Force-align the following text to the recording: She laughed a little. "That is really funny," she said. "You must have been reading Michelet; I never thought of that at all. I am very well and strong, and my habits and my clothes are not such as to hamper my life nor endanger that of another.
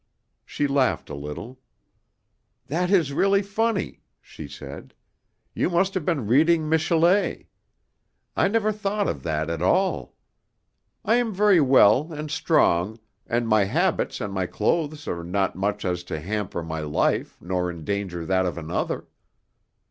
She 0.47 0.65
laughed 0.65 1.11
a 1.11 1.15
little. 1.15 1.59
"That 2.65 2.89
is 2.89 3.13
really 3.13 3.43
funny," 3.43 4.01
she 4.19 4.47
said. 4.47 4.95
"You 5.53 5.69
must 5.69 5.93
have 5.93 6.05
been 6.05 6.25
reading 6.25 6.67
Michelet; 6.67 7.45
I 8.35 8.47
never 8.47 8.71
thought 8.71 9.07
of 9.07 9.21
that 9.21 9.47
at 9.51 9.61
all. 9.61 10.15
I 11.05 11.17
am 11.17 11.31
very 11.35 11.61
well 11.61 12.11
and 12.11 12.31
strong, 12.31 12.97
and 13.27 13.47
my 13.47 13.65
habits 13.65 14.19
and 14.19 14.33
my 14.33 14.47
clothes 14.47 15.07
are 15.07 15.23
not 15.23 15.55
such 15.61 15.85
as 15.85 16.03
to 16.05 16.19
hamper 16.19 16.63
my 16.63 16.79
life 16.79 17.37
nor 17.39 17.69
endanger 17.69 18.25
that 18.25 18.47
of 18.47 18.57
another. 18.57 19.05